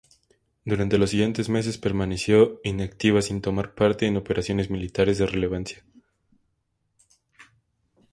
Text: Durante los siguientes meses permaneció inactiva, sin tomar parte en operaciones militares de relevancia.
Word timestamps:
Durante 0.65 0.97
los 0.97 1.11
siguientes 1.11 1.47
meses 1.47 1.77
permaneció 1.77 2.59
inactiva, 2.63 3.21
sin 3.21 3.39
tomar 3.39 3.75
parte 3.75 4.07
en 4.07 4.17
operaciones 4.17 4.71
militares 4.71 5.19
de 5.19 5.27
relevancia. 5.27 5.83